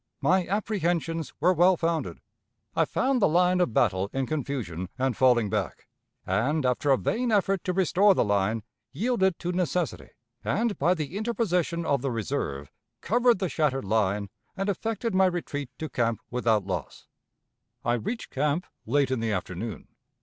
[0.19, 2.21] My apprehensions were well founded.
[2.75, 5.85] I found the line of battle in confusion and falling back,
[6.25, 10.09] and, after a vain effort to restore the line, yielded to necessity,
[10.43, 15.69] and, by the interposition of the reserve, covered the shattered line and effected my retreat
[15.77, 17.05] to camp without loss.
[17.85, 19.87] "I reached camp late in the afternoon.